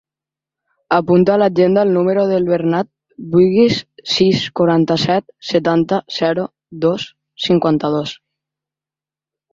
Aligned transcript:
Apunta 0.95 1.33
a 1.33 1.41
l'agenda 1.41 1.83
el 1.87 1.91
número 1.97 2.23
del 2.31 2.47
Bernat 2.53 2.89
Buigues: 3.35 3.77
sis, 4.15 4.41
quaranta-set, 4.61 5.29
setanta, 5.53 6.01
zero, 6.19 6.47
dos, 6.87 7.07
cinquanta-dos. 7.49 8.19